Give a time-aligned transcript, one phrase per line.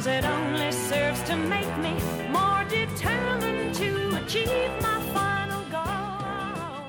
[0.00, 1.92] Cause it only serves to make me
[2.30, 6.88] more determined to achieve my final goal.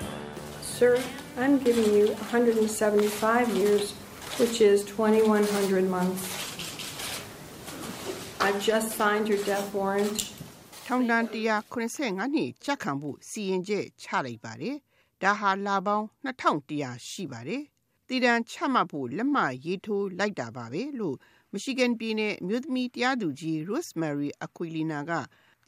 [0.62, 0.98] Sir,
[1.38, 3.92] I'm giving you 175 years,
[4.40, 6.24] which is 2100 months.
[8.40, 10.20] I've just signed your death warrant.
[10.88, 14.76] ထောင်ဒဏ်195နှစ်ကြာခံဖို့စီရင်ချက်ချလိုက်ပါတယ်။
[15.24, 17.64] ဒါဟာလာပေါင်း2100ရှိပါတယ်။
[18.08, 21.18] တည်တံချမှတ်ဖို့လက်မှတ်ရေးထိုးလိုက်တာပါပဲလို့
[21.54, 25.12] Michigan ပြည်နယ်အမျိုးသမီးတရားသူကြီး Rosemary Aquilina က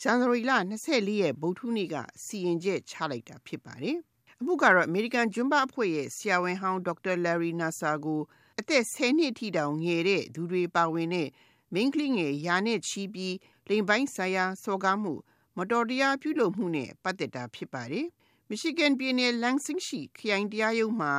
[0.02, 0.52] ဇန်နဝါရီလ
[0.88, 3.98] 24ရက်ဗုဒ္ဓနေ့ကစီရင်ချက်ချလိုက်တာဖြစ်ပါတယ်။
[4.40, 7.16] အမှုကတော့ American ဂျွန်းဘာအဖွဲ့ရဲ့ဆရာဝန်ဟောင်း Dr.
[7.26, 8.22] Larry Nassar ကို
[8.60, 11.30] အသက်10နှစ်အထိတောင်ငယ်တဲ့သူတွေပါဝင်တဲ့
[11.74, 13.36] မိန်းကလေးငယ်ရာနဲ့ချီပြီး
[13.70, 15.14] လိင်ပိုင်းဆိုင်ရာစော်ကားမှု
[15.58, 18.08] မတော်တရားပြုလုပ်မှုနဲ့ပတ်သက်တာဖြစ်ပါတယ်။
[18.50, 21.14] Michigan ပြည်နယ် Lansing ရှိခရိုင်တရားရုံးမှာ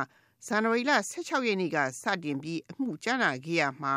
[0.45, 3.93] ဇန်နဝါရီလ16ရက်နေ့ကစတင်ပြီးအမှုကြားနာခဲ့ရမှာ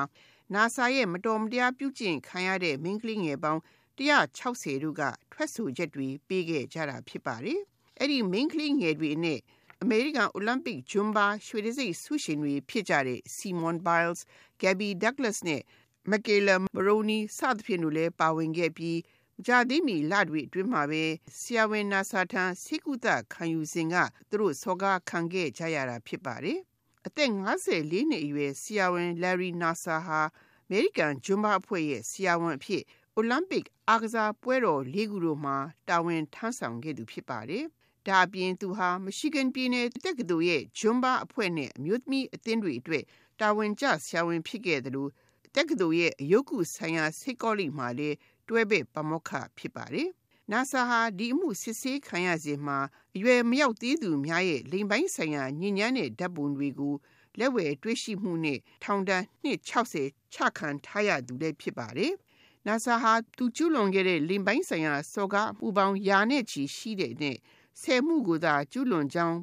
[0.54, 3.62] NASA ရဲ့မတော်မတရားပြုကျင့်ခံရတဲ့မိန်းကလေးငယ်ပေါင်း
[3.98, 7.60] 160တို့ကထွက်ဆိုချက်တွေပေးခဲ့ကြတာဖြစ်ပါတယ်။
[7.98, 9.40] အဲ့ဒီမိန်းကလေးငယ်တွေနဲ့
[9.82, 14.20] အမေရိကန်အိုလံပစ်ဂျွန်ဘာရွှေတံဆိပ်ဆုရှင်တွေဖြစ်ကြတဲ့ Simone Biles,
[14.60, 15.62] Gabby Douglas နဲ့
[16.10, 18.98] Michaela Maroney စသဖြင့်တို့လည်းပါဝင်ခဲ့ပြီး
[19.46, 21.04] ကြာသေးမီလတွေအတွင်းမှာပဲ
[21.38, 23.94] ဆရာဝန်နာဆာထံစိကုသခံယူစဉ်က
[24.30, 26.60] သူတို့စောကားခံခဲ့ကြရတာဖြစ်ပါတယ်။
[27.08, 27.30] အသက်
[27.68, 30.20] 54နှစ်အရွယ်ဆရာဝန် Larry Nassar ဟာ
[30.66, 32.82] အမေရိကန်ဂျွန်ဘာအဖွဲ့ရဲ့ဆရာဝန်အဖြစ်
[33.16, 35.56] အိုလံပစ်အားကစားပွဲတော်၄ခုတို့မှာ
[35.88, 37.64] တာဝန်ထမ်းဆောင်ခဲ့သူဖြစ်ပါတယ်။
[38.06, 43.04] ဒါအပြင်သူဟာမရှိဂန်ပြည်နယ်တက္ကသိုလ်ရဲ့ဂျွန်ဘာအဖွဲ့နဲ့အမျိုးသမီးအသင်းတွေအတွက်
[43.40, 45.10] တာဝန်ကျဆရာဝန်ဖြစ်ခဲ့တယ်လို့
[45.56, 48.16] တက္ကသိုလ်ရဲ့အယုတ်ကုဆိုင်ရာစိတ်ကောလိပ်မှာလည်း
[48.48, 50.08] တွဲဘက်ပမောက္ခဖြစ်ပါတယ်။
[50.52, 52.78] NASA ဟာဒီအမှုစစ်ဆေးခံရစဉ်မှာ
[53.16, 56.94] အရွယ်မရောက်သေးသူများရဲ့လိင်ပိုင်းဆိုင်ရာညဉ့်ညမ်းတဲ့ဓာတ်ပုံတွေကို
[57.38, 62.12] လက်ဝယ်တွေ့ရှိမှုနဲ့ထောင်ဒဏ်နှစ်60ချခံထားရသူလည်းဖြစ်ပါတယ်။
[62.66, 67.36] NASA ဟာသူကျူးလွန်ခဲ့တဲ့လိင်ပိုင်းဆိုင်ရာစော်ကားမှုပေါင်းရာနဲ့ချီရှိတဲ့နဲ့
[67.82, 69.38] ဆယ်မှုကိုသာကျူးလွန်ကြောင်း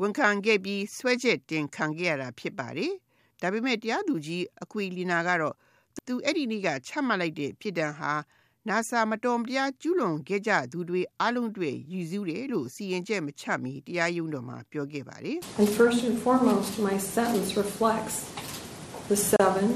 [0.00, 2.92] ဝန်ခံခဲ့ပြီးဆွဲချက်တင်ခံခဲ့ရတာဖြစ်ပါတယ်။
[3.40, 5.54] ဒါပေမဲ့တရားသူကြီးအကွီလီနာကတော့
[6.06, 8.12] သူအဲ့ဒီနေ့ကချမှတ်လိုက်တဲ့ပြည်တံဟာ
[8.68, 18.16] NASA မတော်မတရားကျူးလွန်ခဲ့ကြသူတွေအလုံးတွေရည်စူးတယ်လို့စီရင်ချက်မချမီတရားရုံးတော်မှာပြောခဲ့ပါတယ် And first and foremost, my sentence reflects
[19.10, 19.66] the seven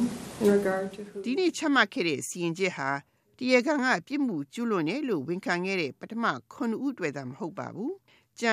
[0.43, 1.17] in regard to who.
[1.27, 2.91] ဒီနေ့ချမှတ်ခဲ့တဲ့စီရင်ချက်ဟာ
[3.39, 6.25] တရားခံကပြစ်မှုကျူးလွန်တယ်လို့ဝန်ခံခဲ့တဲ့ပထမ
[6.55, 7.93] 9ဦးတွေ့တာမဟုတ်ပါဘူး။
[8.41, 8.51] ကြံ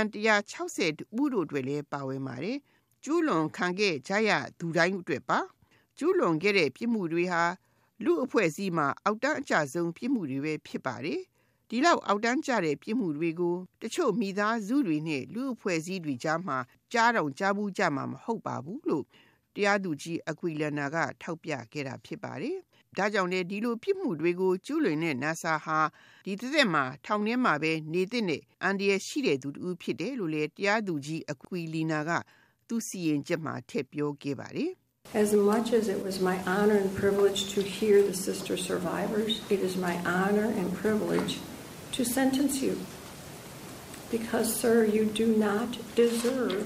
[0.53, 2.57] 160ဦးတို့တွေ့လည်းပါဝင်ပါတယ်။
[3.03, 5.39] ကျူးလွန်ခံခဲ့ကြရသူတိုင်းအတွက်ပါ။
[5.97, 7.43] ကျူးလွန်ခဲ့တဲ့ပြစ်မှုတွေဟာ
[8.05, 11.21] လူအဖွဲ့အစည်းမှာအောက်တန်းအကျဆုံးပြစ်မှုတွေပဲဖြစ်ပါတယ်။
[11.69, 16.57] ဒီလောက်အောက်တန်းကျတဲ့ပြစ်မှုတွေကိုတချို့မိသားစုတွေနဲ့လူအဖွဲ့အစည်းတွေကြားမှာ
[16.93, 19.05] ကြားတော့ကြားဘူးကြမှာမဟုတ်ပါဘူးလို့
[19.55, 22.57] တရားသူကြီးအကွီလနာကထောက်ပြခဲ့တာဖြစ်ပါတယ်။
[22.97, 25.79] ဒါကြောင့်လေဒီလိုပြစ်မှုတွေကိုကျူးလွန်တဲ့ NASA ဟာ
[26.25, 32.11] ဒီတစ်သက်မှာထောင်ထဲမှာပဲနေတဲ့နဲ့အန်ဒီရရှိတဲ့သူတူဖြစ်တယ်လို့လေတရားသူကြီးအကွီလီနာက
[32.67, 34.71] သူစီရင်ချက်မှာထည့်ပြောခဲ့ပါတယ်။
[35.13, 39.59] As much as it was my honor and privilege to hear the sister survivors, it
[39.59, 41.39] is my honor and privilege
[41.91, 42.79] to sentence you.
[44.09, 46.63] Because, sir, you do not deserve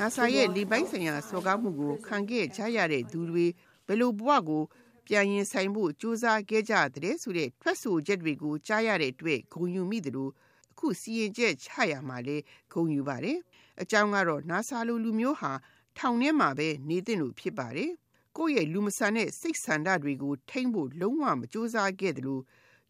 [0.00, 3.46] NASA ရဲ့ဒီပိုင်းဆိုင်ရာစော်ကားမှုကိုခံခဲ့ကြရတဲ့သူတွေ
[3.86, 4.62] ဘယ်လိုဘဝကို
[5.06, 10.28] ပြန်ရင်ဆိုင်ဖို့ကြိုးစားခဲ့ကြတဲ့ဆိုတဲ့ထွက်ဆိုချက်တွေကိုကြားရတဲ့အတွက်ဂုဏ်ယူမိသလို
[10.72, 12.36] အခုစီရင်ချက်ချရမှာလဲ
[12.72, 13.38] ဂုဏ်ယူပါတယ်
[13.82, 15.52] အကြောင်းကတော့ NASA လူလူမျိုးဟာ
[15.98, 17.92] ထောင်ထဲမှာပဲနေသင့်လို့ဖြစ်ပါတယ်
[18.36, 22.42] ကိုယ့်ရဲ့လူမဆန်တဲ့စိတ်ဆန္ဒတွေကို ထိမ့်ဖို့လုံးဝမကြိုးစားခဲ့တယ်လို့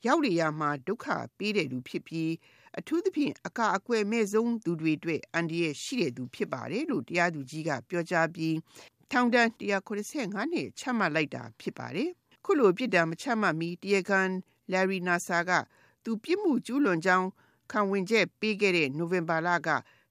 [0.06, 1.06] ရောက်ရရမှာဒုက္ခ
[1.38, 2.30] ပေးတဲ့လူဖြစ်ပြီး
[2.78, 8.56] အထူးသဖြင့်အကာအကွယ်မဲ့ဆုံးသူတွေအတွက်အန်ဒီရဲ့ရှိတဲ့သူဖြစ်ပါတယ်လို့တရားသူကြီးကပြောကြားပြီး
[9.10, 12.10] ထောင်ဒဏ်195နှစ်ချမှတ်လိုက်တာဖြစ်ပါတယ်
[12.44, 14.20] ခုလိုပြစ်ဒဏ်မချမှတ်မီတရားခံ
[14.72, 15.50] Larry Nassar က
[16.04, 17.28] သူပြစ်မှုကျူးလွန်ကြောင်း
[17.72, 19.68] ခံဝင်ချက်ပေးခဲ့တဲ့နိုဝင်ဘာလက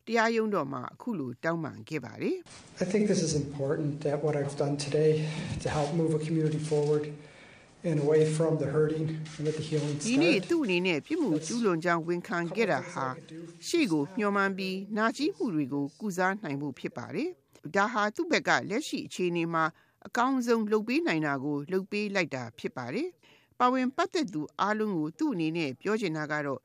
[0.07, 2.35] တရားရုံးတော်မှာအခုလိုတောင်းပန်ခဲ့ပါတယ်
[2.83, 5.11] I think this is important that what I've done today
[5.63, 7.03] to help move a community forward
[7.89, 9.05] and away from the hurting
[9.35, 10.49] and let the healing ဒီနေ့ start.
[10.49, 13.07] သူ့အနေနဲ့ပြစ်မှုကျူးလွန်ကြောင်းဝန်ခံခဲ့တာဟာ
[13.67, 17.29] ရှေ့ကိုမျှော်မှန်းပြီးနာကျည်းမှုတွေကိုကုစားနိုင်မှုဖြစ်ပါတယ်။
[17.75, 19.63] ဒါဟာသူ့ဘက်ကလက်ရှိအခြေအနေမှာ
[20.07, 23.07] အကောင်းဆုံးလုပ်ပေးနိုင်တာကိုလုပ်ပေးလိုက်တာဖြစ်ပါတယ်။
[23.59, 26.59] ပါဝင်ပတ်သက်သူအားလုံးကိုသူ့အနေနဲ့ပြောချင်တာကတော့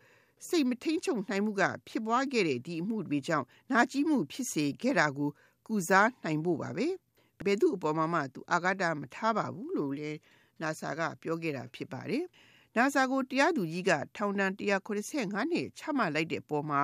[0.47, 5.31] စိတ်မထိန်ချုပ်နိုင်မှုကဖြစ်ပွားခဲ့တဲ့ဒီအမှုတွေကြောင့်နာကျည်းမှုဖြစ်စေခဲ့တာကို
[5.67, 6.87] ကုစားနိုင်ဖို့ပါပဲ။
[7.45, 10.19] ဘယ်သူအပေါ်မှာမှသူအာဃာတမထားပါဘူးလို့လည်း
[10.61, 12.25] NASA ကပြောခဲ့တာဖြစ်ပါတယ်။
[12.77, 16.81] NASA ကိုတရားသူကြီးကထောင်ဒဏ်185နှစ်ချမှတ်လိုက်တဲ့ပုံမှာ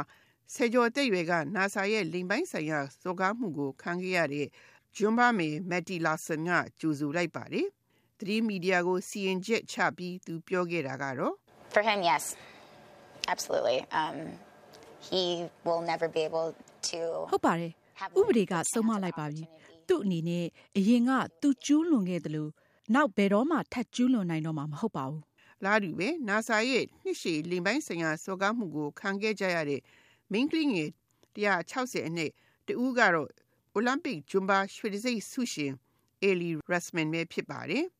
[0.55, 4.47] ဆယ်ကျော်တဲ့ရွယ်က NASA ရဲ့လိမ်ပိုင်းဆိုင်ရာစော်ကားမှုကိုခံခဲ့ရတဲ့
[4.97, 7.67] ဂျွန်ဘာမေမက်တီလာဆန်ကကြိုဆိုလိုက်ပါတယ်။
[8.19, 11.35] တသတင်းမီဒီယာကိုစီရင်ချက်ချပြီးသူပြောခဲ့တာကတော့
[11.75, 12.25] For him, yes,
[13.32, 13.79] absolutely.
[14.00, 14.17] Um,
[15.00, 15.23] he
[15.65, 16.49] will never be able
[16.91, 17.00] to.
[17.32, 17.73] ဟုတ်ပါတယ်
[18.19, 19.43] ဥပဒေကဆုံးမလိုက်ပါပြီ
[19.88, 20.47] သူ့အနေနဲ့
[20.79, 21.11] အရင်က
[21.41, 22.50] သူကျူးလွန်ခဲ့တယ်လို့
[22.94, 25.23] နောက်ဘယ်တော့မှထပ်ကျူးလွန်နိုင်တော့မှာမဟုတ်ပါဘူး
[25.65, 29.81] လာတူပဲ NASA ရဲ့နှစ်ရှည်လိမ်ပိုင်းဆိုင်ရာစော်ကားမှုကိုခံခဲ့ကြရတဲ့
[30.32, 30.91] main clean ငယ်
[31.37, 32.31] 160အနှစ်
[32.67, 33.31] တူကတော့
[33.77, 35.73] Olympic Jumba ရွှေတံဆိပ်ဆုရှင်
[36.29, 37.85] Ellie Rasman ပဲဖြစ်ပါတယ်။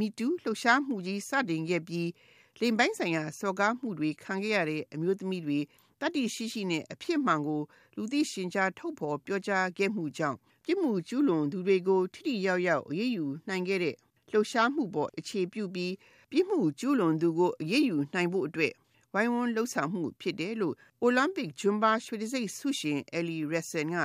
[0.00, 2.08] #MeToo လှုပ်ရှားမှုကြီးစတင်ခဲ့ပြီး
[2.58, 5.58] လိမ်ပိုင်းဆိုင်ရာစော်ကားမှုတွေခံခဲ့ရတဲ့အမျိုးသမီးတွေ
[6.00, 7.62] တတ္တိရှိရှိနဲ့အဖြစ်မှန်ကို
[7.96, 13.96] လူသိရှင်ကြားထုတ်ဖော်ပြောကြားခဲ့မှုကြောင့်ပြစ်မှုကျူးလွန်သူတွေကိုထိထိရောက်ရောက်အရေးယူနိုင်ခဲ့တဲ့
[14.30, 15.94] လှုပ်ရှားမှုပေါ်အခြေပြုပြီး
[16.30, 18.72] ပြစ်မှုကျူးလွန်သူကိုအရေးယူနိုင်ဖို့အတွက်
[19.12, 20.74] ဝိုင်းဝန်းလှုပ်ဆောင်မှုဖြစ်တယ်လို့
[21.04, 23.96] Olympic Jumba ရွှေတံဆိပ်ဆုရှင် Ellie Rassen က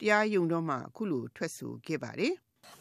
[0.00, 2.34] တရားရုံးတော်မှာအခုလိုထွက်ဆိုခဲ့ပါတယ်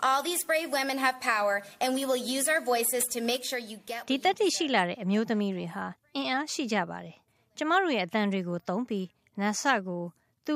[0.08, 3.60] All these brave women have power, and we will use our voices to make sure
[3.72, 4.02] you get.
[4.12, 5.86] ဒီတက်တိရှိလာတဲ့အမျိုးသမီးတွေဟာ
[6.16, 7.16] အင်အားရှိကြပါတယ်။
[7.58, 9.06] ကျမတို့ရဲ့အတန်တွေကိုသုံးပြီး
[9.40, 10.04] NASA ကို
[10.46, 10.56] သူ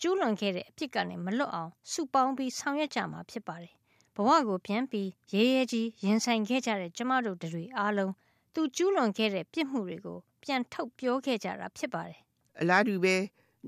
[0.00, 3.72] ကျူးလွန်ခဲ့တဲ့အဖြစ်ကနေမလွတ်အောင်စုပေါင်းပြီးဆောင်ရွက်ကြမှာဖြစ်ပါတယ်။
[4.16, 8.12] ဘဝကိုပြန်ပြီးရဲရဲကြီးရင်ဆိုင်ခဲ့ကြတဲ့ကျမတို့တွေအားလုံး
[8.54, 12.18] သူကျူးလွန်ခဲ့တဲ့ပြစ်မှုတွေကိုပြန်ထုတ်ပြောခဲ့ကြတာဖြစ်ပါတယ်။
[12.60, 13.16] အလားတူပဲ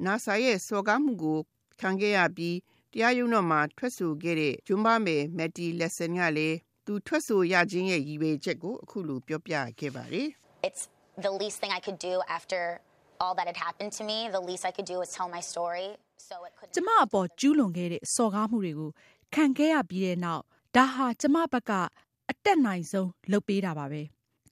[0.04, 1.38] NASA ရဲ့စော်ကားမှုကို
[1.80, 2.56] ခံခဲ့ရပြီး
[2.92, 6.56] တရားရုံးတော်မှာထွက်ဆိုခဲ့တဲ့ ဂျွန်ဘာမယ် Matty Lesson ကလည်း
[6.86, 10.28] သူထွက်ဆိုရခြင်းရဲ့ရည်ရွယ်ချက်ကို အခုလိုပြောပြခဲ့ပါတယ်
[10.68, 10.82] It's
[11.26, 12.60] the least thing I could do after
[13.22, 14.18] all that had happened to me.
[14.38, 15.88] The least I could do was tell my story,
[16.28, 16.68] so it could.
[16.76, 18.90] ကျမအပေါ်ကျူးလွန်ခဲ့တဲ့စော်ကားမှုတွေကို
[19.34, 20.42] ခံခဲ့ရပြီးတဲ့နောက်
[20.76, 21.72] ဒါဟာကျမဘက်က
[22.30, 24.02] အတက်နိုင်ဆုံးလုပ်ပေးတာပါပဲ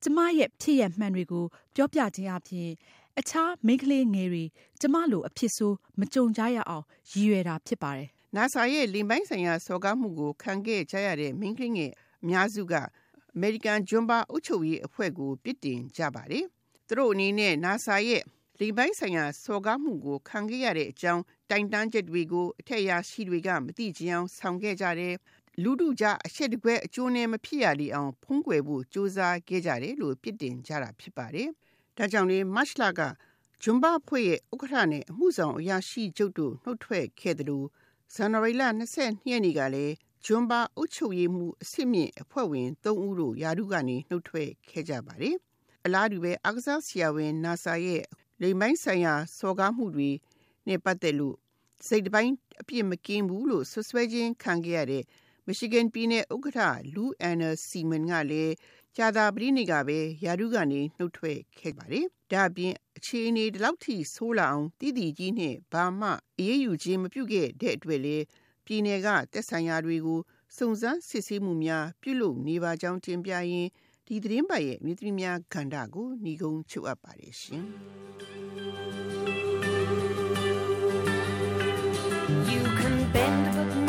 [0.03, 1.45] ကျမရဲ့ဖြစ်ရမှန်တွေကို
[1.75, 2.71] ပြောပြခြင်းအပြင်
[3.19, 4.45] အခြားမိန်းကလေးငယ်တွေ
[4.81, 11.93] ကျမလိုအဖြစ်ဆိုးမကြုံကြရအောင်ရည်ရွယ်တာဖြစ်ပါတယ် NASA ရဲ့လိမ်ပိုင်းဆိုင်ရာစော်ကားမှုကိုခံခဲ့ကြရတဲ့မိန်းကလေးငယ်
[12.23, 12.75] အများစုက
[13.35, 16.45] အမေရိကန်ဂျွန်ဘာအုပ်ချုပ်ရေးအဖွဲ့ကိုပြစ်တင်ကြပါတယ်။
[16.87, 18.23] သူတို့အနေနဲ့ NASA ရဲ့
[18.59, 25.15] လိမ်ပိုင်းဆိုင်ရာစော်ကားမှုကိုခံခဲ့ရတဲ့အကြောင်းတိုင်တန်းချက်တွေကိုအထက်အရာရှိတွေကမသိချင်အောင်ဆောင်ခဲ့ကြတယ်။
[25.63, 31.49] လူတို့ကြားအချက်တကွဲအကျိုးနဲ့မဖြစ်ရလေအောင်ဖုံးကွယ်ဖို့စ조사ခဲ့ကြတယ်လို့ပြစ်တင်ကြတာဖြစ်ပါတယ်။
[31.97, 33.01] ဒါကြောင့်လေမတ်လက
[33.63, 37.67] ဂျွန်ဘာဖွဲ့ရဲ့ဥက္ကဋ္ဌနဲ့အမှုဆောင်အရာရှိချုပ်တို့နှုတ်ထွက်ခဲ့တယ်လို့
[38.15, 38.63] ဇန်နဝါရီလ
[38.97, 39.95] 22ရက်နေ့ကလည်း
[40.25, 45.37] ဂျွန်ဘာအုပ်ချုပ်ရေးမှုအစ်စ်မြင့်အဖွဲ့ဝင်3ဦးတို့ယာရုကနေနှုတ်ထွက်ခဲ့ကြပါတယ်။
[45.85, 48.03] အလားတူပဲအကစားဆရာဝန် NASA ရဲ့
[48.41, 50.11] လိမ်ပိုင်းဆိုင်ရာစော်ကားမှုတွေ
[50.69, 51.37] နဲ့ပတ်သက်လို့
[51.87, 55.05] စိတ်တပိုင်းအပြစ်မကင်းဘူးလို့ဆွဆွဲခြင်းခံခဲ့ရတဲ့
[55.49, 56.61] Michigan ပြည်နယ်ဥက္ကဋ္ဌ
[56.95, 58.55] Lou Anna Seaman ကလည်း
[58.97, 68.17] ကြာသာပတိနေ့ကပဲယာရုကနေနှုတ်ထွက်ခဲ့ပါတယ်။ဒါအပြင်အခြေအနေဒီလောက်ထိဆိုးလာအောင်တည်တည်ကြီးနဲ့ဘာမှအေးအေးယူခြင်းမပြုခဲ့တဲ့အတွက်လေ
[68.67, 70.21] ပြည်နယ်ကတက်ဆိုင်ရာတွေကို
[70.57, 73.71] စုံစမ်းစစ်ဆေးမှုများပြုလုပ်နေပါကြောင်းတင်ပြရင်း
[74.07, 77.65] ဒီသတင်းပတ်ရဲ့မြစ်သမီးများခန္ဓာကိုညီကုန်းချုပ်အပ်ပါတယ်ရှင်။
[82.53, 83.88] You can bend but never break me,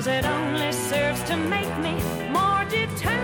[0.00, 1.92] cause it only serves to make me
[2.30, 3.19] more determined.